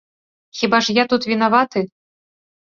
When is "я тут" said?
1.01-1.27